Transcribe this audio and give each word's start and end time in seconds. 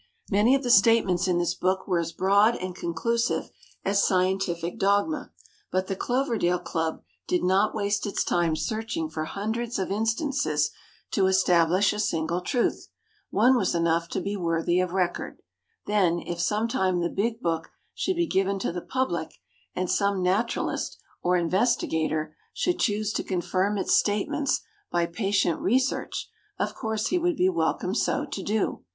Many 0.31 0.55
of 0.55 0.63
the 0.63 0.71
statements 0.71 1.27
in 1.27 1.37
this 1.37 1.53
book 1.53 1.87
were 1.87 1.99
as 1.99 2.11
broad 2.11 2.55
and 2.55 2.75
conclusive 2.75 3.51
as 3.85 4.03
scientific 4.03 4.79
dogmas, 4.79 5.29
but 5.71 5.85
the 5.85 5.95
Cloverdale 5.95 6.57
Club 6.57 7.03
did 7.27 7.43
not 7.43 7.75
waste 7.75 8.07
its 8.07 8.23
time 8.23 8.55
searching 8.55 9.11
for 9.11 9.25
hundreds 9.25 9.77
of 9.77 9.91
instances 9.91 10.71
to 11.11 11.27
establish 11.27 11.93
a 11.93 11.99
single 11.99 12.41
truth; 12.41 12.87
one 13.29 13.55
was 13.55 13.75
enough 13.75 14.07
to 14.09 14.21
be 14.21 14.35
worthy 14.35 14.79
of 14.79 14.91
record; 14.91 15.39
then, 15.85 16.17
if 16.17 16.39
some 16.41 16.67
time 16.67 17.01
the 17.01 17.07
big 17.07 17.39
book 17.39 17.69
should 17.93 18.15
be 18.15 18.25
given 18.25 18.57
to 18.57 18.71
the 18.71 18.81
public, 18.81 19.35
and 19.75 19.87
some 19.91 20.23
naturalist 20.23 20.97
or 21.21 21.37
investigator 21.37 22.35
should 22.55 22.79
choose 22.79 23.13
to 23.13 23.23
confirm 23.23 23.77
its 23.77 23.95
statements 23.95 24.61
by 24.91 25.05
patient 25.05 25.59
research, 25.59 26.27
of 26.57 26.73
course 26.73 27.09
he 27.09 27.19
would 27.19 27.35
be 27.35 27.49
welcome 27.49 27.93
so 27.93 28.25
to 28.25 28.41
do. 28.41 28.83